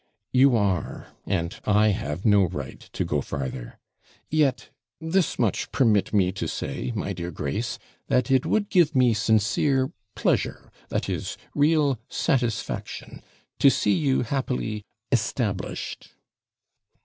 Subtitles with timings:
[0.33, 3.77] 'You are; and I have no right to go farther.
[4.31, 7.77] Yet, this much permit me to say, my dear Grace,
[8.07, 13.21] that it would give me sincere pleasure, that is, real satisfaction,
[13.59, 16.09] to see you happily established.'